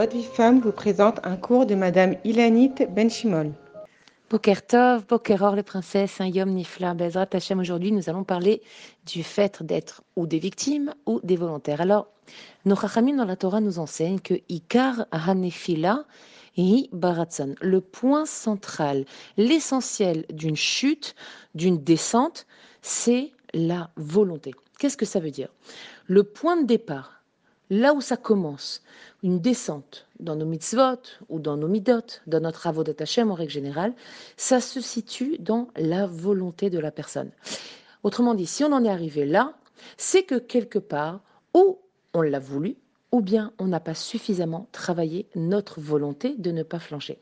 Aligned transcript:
Votre 0.00 0.16
vie 0.16 0.24
femme 0.24 0.60
vous 0.60 0.72
présente 0.72 1.20
un 1.24 1.36
cours 1.36 1.66
de 1.66 1.74
Madame 1.74 2.16
Ilanit 2.24 2.72
Benchimol. 2.88 3.52
Boker 4.30 4.66
Tov, 4.66 5.06
Bokeror 5.06 5.54
les 5.54 5.62
princesses, 5.62 6.22
un 6.22 6.26
Yom 6.26 6.48
Nifla, 6.48 6.94
Bezrat 6.94 7.28
Hashem. 7.30 7.58
Aujourd'hui, 7.58 7.92
nous 7.92 8.08
allons 8.08 8.24
parler 8.24 8.62
du 9.04 9.22
fait 9.22 9.62
d'être 9.62 10.02
ou 10.16 10.26
des 10.26 10.38
victimes 10.38 10.94
ou 11.04 11.20
des 11.22 11.36
volontaires. 11.36 11.82
Alors, 11.82 12.08
nos 12.64 12.76
Chachamim 12.76 13.14
dans 13.16 13.26
la 13.26 13.36
Torah 13.36 13.60
nous 13.60 13.78
enseignent 13.78 14.20
que 14.20 14.40
Ikar 14.48 15.04
Hanefila 15.10 16.06
et 16.56 16.88
Baratzon, 16.92 17.54
le 17.60 17.82
point 17.82 18.24
central, 18.24 19.04
l'essentiel 19.36 20.24
d'une 20.32 20.56
chute, 20.56 21.14
d'une 21.54 21.76
descente, 21.76 22.46
c'est 22.80 23.32
la 23.52 23.90
volonté. 23.96 24.52
Qu'est-ce 24.78 24.96
que 24.96 25.04
ça 25.04 25.20
veut 25.20 25.30
dire? 25.30 25.50
Le 26.06 26.22
point 26.22 26.56
de 26.56 26.64
départ, 26.64 27.19
là 27.70 27.94
où 27.94 28.00
ça 28.00 28.16
commence, 28.16 28.82
une 29.22 29.40
descente 29.40 30.06
dans 30.18 30.36
nos 30.36 30.46
mitzvot 30.46 31.00
ou 31.28 31.38
dans 31.38 31.56
nos 31.56 31.68
midot, 31.68 32.20
dans 32.26 32.40
notre 32.40 32.66
avodat 32.66 32.94
Hashem 32.98 33.30
en 33.30 33.34
règle 33.34 33.52
générale, 33.52 33.94
ça 34.36 34.60
se 34.60 34.80
situe 34.80 35.38
dans 35.38 35.68
la 35.76 36.06
volonté 36.06 36.68
de 36.68 36.78
la 36.78 36.90
personne. 36.90 37.30
Autrement 38.02 38.34
dit, 38.34 38.46
si 38.46 38.64
on 38.64 38.72
en 38.72 38.84
est 38.84 38.90
arrivé 38.90 39.24
là, 39.24 39.54
c'est 39.96 40.24
que 40.24 40.36
quelque 40.36 40.78
part, 40.78 41.20
ou 41.54 41.78
on 42.12 42.22
l'a 42.22 42.38
voulu, 42.38 42.76
ou 43.12 43.20
bien 43.20 43.52
on 43.58 43.66
n'a 43.66 43.80
pas 43.80 43.94
suffisamment 43.94 44.68
travaillé 44.72 45.26
notre 45.34 45.80
volonté 45.80 46.34
de 46.38 46.50
ne 46.50 46.62
pas 46.62 46.78
flancher. 46.78 47.18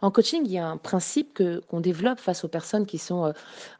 En 0.00 0.10
coaching, 0.10 0.42
il 0.44 0.52
y 0.52 0.58
a 0.58 0.66
un 0.66 0.76
principe 0.76 1.32
que, 1.34 1.60
qu'on 1.68 1.80
développe 1.80 2.18
face 2.18 2.44
aux 2.44 2.48
personnes 2.48 2.86
qui 2.86 2.98
sont 2.98 3.26
euh, 3.26 3.32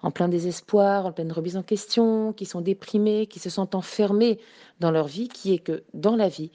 en 0.02 0.10
plein 0.10 0.28
désespoir, 0.28 1.06
en 1.06 1.12
pleine 1.12 1.32
remise 1.32 1.56
en 1.56 1.62
question, 1.62 2.32
qui 2.32 2.46
sont 2.46 2.60
déprimées, 2.60 3.26
qui 3.26 3.38
se 3.38 3.50
sentent 3.50 3.74
enfermées 3.74 4.38
dans 4.80 4.90
leur 4.90 5.06
vie, 5.06 5.28
qui 5.28 5.52
est 5.52 5.58
que 5.58 5.82
dans 5.94 6.16
la 6.16 6.28
vie, 6.28 6.50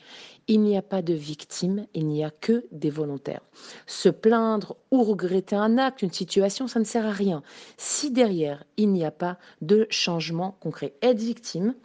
il 0.47 0.61
n'y 0.61 0.77
a 0.77 0.81
pas 0.81 1.01
de 1.01 1.13
victime, 1.13 1.87
il 1.93 2.07
n'y 2.07 2.23
a 2.23 2.31
que 2.31 2.65
des 2.71 2.89
volontaires. 2.89 3.41
Se 3.85 4.09
plaindre 4.09 4.77
ou 4.91 5.03
regretter 5.03 5.55
un 5.55 5.77
acte, 5.77 6.01
une 6.01 6.11
situation, 6.11 6.67
ça 6.67 6.79
ne 6.79 6.85
sert 6.85 7.05
à 7.05 7.11
rien. 7.11 7.43
Si 7.77 8.11
derrière, 8.11 8.63
il 8.77 8.91
n'y 8.91 9.05
a 9.05 9.11
pas 9.11 9.37
de 9.61 9.87
changement 9.89 10.57
concret. 10.61 10.93
Être 11.01 11.19
victime, 11.19 11.75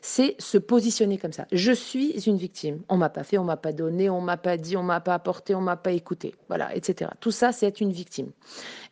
c'est 0.00 0.34
se 0.38 0.58
positionner 0.58 1.18
comme 1.18 1.32
ça. 1.32 1.46
Je 1.52 1.72
suis 1.72 2.26
une 2.26 2.38
victime. 2.38 2.55
On 2.88 2.96
m'a 2.96 3.08
pas 3.08 3.24
fait, 3.24 3.38
on 3.38 3.44
m'a 3.44 3.56
pas 3.56 3.72
donné, 3.72 4.10
on 4.10 4.20
m'a 4.20 4.36
pas 4.36 4.56
dit, 4.56 4.76
on 4.76 4.82
m'a 4.82 5.00
pas 5.00 5.14
apporté, 5.14 5.54
on 5.54 5.60
m'a 5.60 5.76
pas 5.76 5.92
écouté. 5.92 6.34
Voilà, 6.48 6.74
etc. 6.74 7.10
Tout 7.20 7.30
ça, 7.30 7.52
c'est 7.52 7.66
être 7.66 7.80
une 7.80 7.92
victime. 7.92 8.30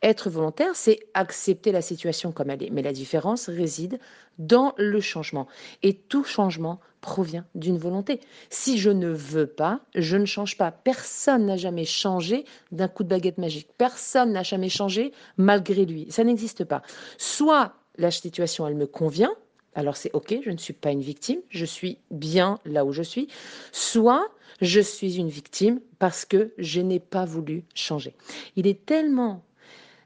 Être 0.02 0.30
volontaire, 0.30 0.74
c'est 0.74 1.00
accepter 1.14 1.72
la 1.72 1.82
situation 1.82 2.32
comme 2.32 2.50
elle 2.50 2.62
est. 2.62 2.70
Mais 2.70 2.82
la 2.82 2.92
différence 2.92 3.48
réside 3.48 3.98
dans 4.38 4.74
le 4.76 5.00
changement. 5.00 5.46
Et 5.82 5.94
tout 5.94 6.24
changement 6.24 6.80
provient 7.00 7.44
d'une 7.54 7.78
volonté. 7.78 8.20
Si 8.50 8.78
je 8.78 8.90
ne 8.90 9.08
veux 9.08 9.46
pas, 9.46 9.80
je 9.94 10.16
ne 10.16 10.24
change 10.24 10.56
pas. 10.56 10.70
Personne 10.70 11.46
n'a 11.46 11.56
jamais 11.56 11.84
changé 11.84 12.44
d'un 12.72 12.88
coup 12.88 13.04
de 13.04 13.08
baguette 13.08 13.38
magique. 13.38 13.68
Personne 13.76 14.32
n'a 14.32 14.42
jamais 14.42 14.70
changé 14.70 15.12
malgré 15.36 15.84
lui. 15.84 16.06
Ça 16.10 16.24
n'existe 16.24 16.64
pas. 16.64 16.82
Soit 17.18 17.74
la 17.96 18.10
situation, 18.10 18.66
elle 18.66 18.74
me 18.74 18.86
convient, 18.86 19.32
alors 19.74 19.96
c'est 19.96 20.10
OK, 20.14 20.34
je 20.42 20.50
ne 20.50 20.56
suis 20.56 20.72
pas 20.72 20.90
une 20.90 21.00
victime, 21.00 21.40
je 21.48 21.64
suis 21.64 21.98
bien 22.10 22.58
là 22.64 22.84
où 22.84 22.92
je 22.92 23.02
suis, 23.02 23.28
soit 23.72 24.28
je 24.60 24.80
suis 24.80 25.16
une 25.16 25.28
victime 25.28 25.80
parce 25.98 26.24
que 26.24 26.52
je 26.58 26.80
n'ai 26.80 27.00
pas 27.00 27.24
voulu 27.24 27.64
changer. 27.74 28.14
Il 28.56 28.66
est 28.66 28.84
tellement, 28.86 29.44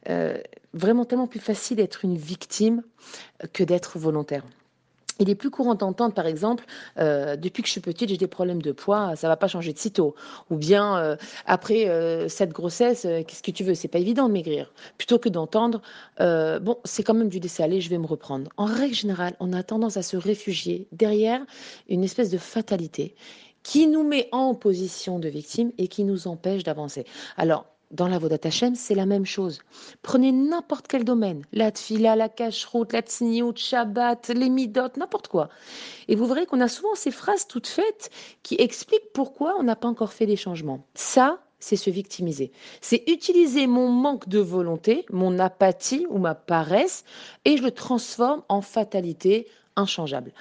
euh, 0.09 0.39
vraiment 0.73 1.05
tellement 1.05 1.27
plus 1.27 1.41
facile 1.41 1.77
d'être 1.77 2.05
une 2.05 2.17
victime 2.17 2.83
que 3.53 3.65
d'être 3.65 3.99
volontaire. 3.99 4.45
Il 5.19 5.31
est 5.31 5.35
plus 5.35 5.51
courant 5.51 5.75
d'entendre, 5.75 6.15
par 6.15 6.27
exemple, 6.27 6.65
euh, 6.99 7.37
depuis 7.37 7.63
que 7.63 7.67
je 7.67 7.73
suis 7.73 7.81
petite, 7.81 8.09
j'ai 8.09 8.17
des 8.17 8.27
problèmes 8.27 8.63
de 8.63 8.73
poids, 8.73 9.17
ça 9.17 9.29
va 9.29 9.37
pas 9.37 9.49
changer 9.49 9.73
de 9.73 9.79
sitôt. 9.79 10.15
Ou 10.51 10.57
bien, 10.57 10.99
euh, 10.99 11.17
après 11.47 11.89
euh, 11.89 12.29
cette 12.29 12.51
grossesse, 12.51 13.03
qu'est-ce 13.03 13.43
que 13.43 13.51
tu 13.51 13.65
veux? 13.65 13.75
C'est 13.75 13.89
pas 13.89 13.99
évident 13.99 14.29
de 14.29 14.33
maigrir. 14.33 14.73
Plutôt 14.97 15.19
que 15.19 15.29
d'entendre, 15.29 15.83
bon, 16.19 16.77
c'est 16.85 17.03
quand 17.03 17.15
même 17.15 17.29
du 17.29 17.41
décès, 17.41 17.63
allez, 17.63 17.81
je 17.81 17.91
vais 17.91 17.99
me 17.99 18.07
reprendre. 18.07 18.51
En 18.57 18.65
règle 18.65 18.95
générale, 18.95 19.35
on 19.41 19.53
a 19.53 19.63
tendance 19.63 19.97
à 19.97 20.03
se 20.03 20.17
réfugier 20.17 20.89
derrière 20.93 21.45
une 21.89 22.05
espèce 22.05 22.31
de 22.31 22.39
fatalité 22.39 23.15
qui 23.63 23.87
nous 23.87 24.03
met 24.03 24.29
en 24.33 24.55
position 24.55 25.19
de 25.19 25.29
victime 25.29 25.73
et 25.79 25.89
qui 25.89 26.05
nous 26.05 26.29
empêche 26.29 26.63
d'avancer. 26.63 27.05
Alors, 27.37 27.67
dans 27.91 28.09
la 28.09 28.19
Vodat 28.19 28.39
Hashem, 28.45 28.75
c'est 28.75 28.95
la 28.95 29.07
même 29.07 29.25
chose. 29.25 29.61
Prenez 30.03 30.33
n'importe 30.33 30.89
quel 30.89 31.05
domaine, 31.05 31.43
la 31.53 31.71
tfila, 31.71 32.17
la 32.17 32.29
cacheroute, 32.29 32.93
la 32.93 33.01
tsniout, 33.01 33.57
Shabbat, 33.57 34.29
les 34.29 34.51
midot, 34.51 34.91
n'importe 34.97 35.29
quoi. 35.29 35.49
Et 36.09 36.15
vous 36.15 36.27
verrez 36.27 36.47
qu'on 36.47 36.61
a 36.61 36.69
souvent 36.69 36.95
ces 36.95 37.11
phrases 37.11 37.47
toutes 37.47 37.67
faites 37.67 38.11
qui 38.43 38.57
expliquent 38.59 39.13
pourquoi 39.15 39.57
on 39.59 39.63
n'a 39.63 39.77
pas 39.77 39.89
encore 39.89 40.13
fait 40.13 40.27
les 40.27 40.37
changements. 40.37 40.87
Ça, 40.95 41.41
c'est 41.61 41.77
se 41.77 41.91
victimiser. 41.91 42.53
C'est 42.81 43.03
utiliser 43.09 43.67
mon 43.67 43.89
manque 43.89 44.29
de 44.29 44.39
volonté, 44.39 45.07
mon 45.11 45.39
apathie 45.39 46.07
ou 46.11 46.19
ma 46.19 46.35
paresse, 46.35 47.05
et 47.45 47.57
je 47.57 47.63
le 47.63 47.71
transforme 47.71 48.43
en 48.49 48.61
fatalité 48.61 49.49
inchangeable. 49.77 50.33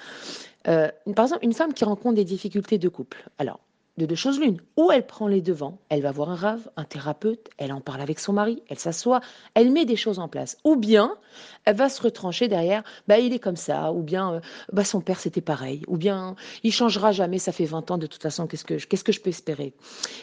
Euh, 0.68 0.90
par 1.16 1.24
exemple, 1.24 1.44
une 1.44 1.54
femme 1.54 1.72
qui 1.72 1.84
rencontre 1.84 2.16
des 2.16 2.24
difficultés 2.24 2.78
de 2.78 2.88
couple. 2.88 3.28
Alors, 3.38 3.60
de 3.98 4.06
deux 4.06 4.14
choses 4.14 4.40
l'une. 4.40 4.58
Ou 4.76 4.90
elle 4.90 5.06
prend 5.06 5.28
les 5.28 5.42
devants, 5.42 5.78
elle 5.90 6.02
va 6.02 6.12
voir 6.12 6.30
un 6.30 6.36
rave, 6.36 6.70
un 6.76 6.84
thérapeute, 6.84 7.50
elle 7.58 7.72
en 7.72 7.80
parle 7.80 8.00
avec 8.00 8.18
son 8.18 8.32
mari, 8.32 8.62
elle 8.68 8.78
s'assoit, 8.78 9.20
elle 9.54 9.70
met 9.70 9.84
des 9.84 9.96
choses 9.96 10.18
en 10.18 10.28
place. 10.28 10.56
Ou 10.64 10.76
bien 10.76 11.16
elle 11.64 11.76
va 11.76 11.88
se 11.88 12.00
retrancher 12.00 12.48
derrière, 12.48 12.82
bah 13.06 13.18
il 13.18 13.34
est 13.34 13.38
comme 13.38 13.56
ça, 13.56 13.92
ou 13.92 14.02
bien 14.02 14.34
euh, 14.34 14.40
bah 14.72 14.84
son 14.84 15.00
père 15.00 15.20
c'était 15.20 15.40
pareil, 15.40 15.82
ou 15.88 15.96
bien 15.98 16.36
il 16.62 16.72
changera 16.72 17.12
jamais, 17.12 17.38
ça 17.38 17.52
fait 17.52 17.66
20 17.66 17.90
ans 17.90 17.98
de 17.98 18.06
toute 18.06 18.22
façon, 18.22 18.46
qu'est-ce 18.46 18.64
que 18.64 18.74
qu'est-ce 18.74 19.04
que 19.04 19.12
je 19.12 19.20
peux 19.20 19.30
espérer? 19.30 19.74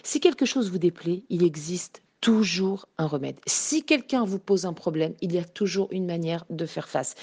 Si 0.03 0.19
quelque 0.19 0.45
chose 0.45 0.71
vous 0.71 0.79
déplaît, 0.79 1.23
il 1.29 1.43
existe 1.43 2.01
toujours 2.25 2.87
un 2.97 3.05
remède. 3.05 3.35
Si 3.45 3.83
quelqu'un 3.83 4.25
vous 4.25 4.39
pose 4.39 4.65
un 4.65 4.73
problème, 4.73 5.13
il 5.21 5.31
y 5.31 5.37
a 5.37 5.43
toujours 5.43 5.89
une 5.91 6.07
manière 6.07 6.43
de 6.49 6.65
faire 6.65 6.89
face. 6.89 7.13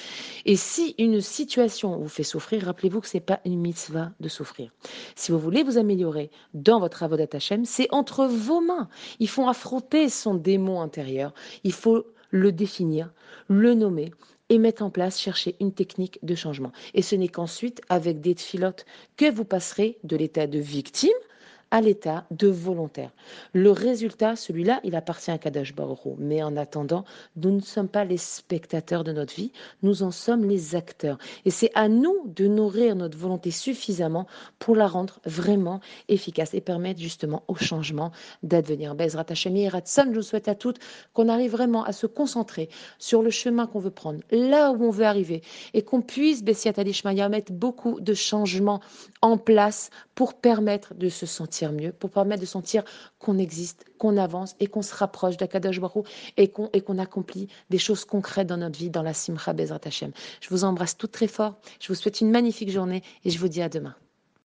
Et 0.46 0.54
si 0.54 0.94
une 0.96 1.20
situation 1.20 1.98
vous 1.98 2.08
fait 2.08 2.22
souffrir, 2.22 2.66
rappelez-vous 2.66 3.00
que 3.00 3.08
ce 3.08 3.16
n'est 3.16 3.20
pas 3.20 3.40
une 3.44 3.58
mitzvah 3.58 4.12
de 4.20 4.28
souffrir. 4.28 4.70
Si 5.16 5.32
vous 5.32 5.40
voulez 5.40 5.64
vous 5.64 5.76
améliorer 5.76 6.30
dans 6.54 6.78
votre 6.78 7.02
avodat 7.02 7.26
Hashem, 7.32 7.64
c'est 7.64 7.88
entre 7.90 8.26
vos 8.26 8.60
mains. 8.60 8.88
Il 9.18 9.28
faut 9.28 9.48
affronter 9.48 10.08
son 10.08 10.36
démon 10.36 10.80
intérieur. 10.80 11.34
Il 11.64 11.72
faut 11.72 12.06
le 12.30 12.52
définir, 12.52 13.12
le 13.48 13.74
nommer 13.74 14.12
et 14.50 14.58
mettre 14.58 14.84
en 14.84 14.90
place, 14.90 15.18
chercher 15.18 15.56
une 15.58 15.72
technique 15.72 16.20
de 16.22 16.36
changement. 16.36 16.70
Et 16.94 17.02
ce 17.02 17.16
n'est 17.16 17.26
qu'ensuite, 17.26 17.80
avec 17.88 18.20
des 18.20 18.36
filotes, 18.36 18.84
que 19.16 19.28
vous 19.32 19.44
passerez 19.44 19.98
de 20.04 20.14
l'état 20.14 20.46
de 20.46 20.60
victime 20.60 21.10
à 21.72 21.80
l'état 21.80 22.26
de 22.30 22.48
volontaire. 22.48 23.10
Le 23.54 23.70
résultat, 23.70 24.36
celui-là, 24.36 24.80
il 24.84 24.94
appartient 24.94 25.30
à 25.30 25.38
Kadash 25.38 25.74
Baruch 25.74 26.00
Mais 26.18 26.42
en 26.42 26.56
attendant, 26.56 27.04
nous 27.36 27.50
ne 27.50 27.60
sommes 27.60 27.88
pas 27.88 28.04
les 28.04 28.18
spectateurs 28.18 29.04
de 29.04 29.12
notre 29.12 29.34
vie, 29.34 29.52
nous 29.82 30.02
en 30.02 30.10
sommes 30.10 30.44
les 30.44 30.76
acteurs. 30.76 31.16
Et 31.46 31.50
c'est 31.50 31.70
à 31.74 31.88
nous 31.88 32.14
de 32.26 32.46
nourrir 32.46 32.94
notre 32.94 33.16
volonté 33.16 33.50
suffisamment 33.50 34.26
pour 34.58 34.76
la 34.76 34.86
rendre 34.86 35.18
vraiment 35.24 35.80
efficace 36.08 36.52
et 36.52 36.60
permettre 36.60 37.00
justement 37.00 37.42
au 37.48 37.54
changement 37.54 38.12
d'advenir. 38.42 38.94
Bezrat 38.94 39.24
Hashem 39.30 39.56
je 39.56 40.14
vous 40.14 40.22
souhaite 40.22 40.48
à 40.48 40.54
toutes 40.54 40.78
qu'on 41.14 41.28
arrive 41.30 41.52
vraiment 41.52 41.84
à 41.84 41.92
se 41.92 42.06
concentrer 42.06 42.68
sur 42.98 43.22
le 43.22 43.30
chemin 43.30 43.66
qu'on 43.66 43.80
veut 43.80 43.90
prendre, 43.90 44.20
là 44.30 44.72
où 44.72 44.84
on 44.84 44.90
veut 44.90 45.06
arriver, 45.06 45.42
et 45.72 45.82
qu'on 45.82 46.02
puisse, 46.02 46.44
Bessiat 46.44 46.74
Alishmaya, 46.76 47.30
mettre 47.30 47.52
beaucoup 47.52 47.98
de 48.00 48.12
changements 48.12 48.80
en 49.22 49.38
place 49.38 49.88
pour 50.14 50.34
permettre 50.34 50.94
de 50.94 51.08
se 51.08 51.24
mieux, 51.70 51.92
pour 51.92 52.10
permettre 52.10 52.40
de 52.40 52.46
sentir 52.46 52.82
qu'on 53.20 53.38
existe, 53.38 53.84
qu'on 53.98 54.16
avance 54.16 54.56
et 54.58 54.66
qu'on 54.66 54.82
se 54.82 54.94
rapproche 54.94 55.36
d'Akadosh 55.36 55.78
Baruch 55.78 56.06
et 56.36 56.48
qu'on 56.48 56.70
et 56.72 56.80
qu'on 56.80 56.98
accomplit 56.98 57.48
des 57.70 57.78
choses 57.78 58.04
concrètes 58.04 58.48
dans 58.48 58.56
notre 58.56 58.78
vie, 58.78 58.90
dans 58.90 59.02
la 59.02 59.14
Simcha 59.14 59.52
Bezrat 59.52 59.80
Hashem. 59.84 60.10
Je 60.40 60.48
vous 60.48 60.64
embrasse 60.64 60.96
toutes 60.96 61.12
très 61.12 61.28
fort. 61.28 61.54
Je 61.78 61.88
vous 61.88 61.94
souhaite 61.94 62.20
une 62.20 62.30
magnifique 62.30 62.70
journée 62.70 63.02
et 63.24 63.30
je 63.30 63.38
vous 63.38 63.48
dis 63.48 63.62
à 63.62 63.68
demain. 63.68 63.94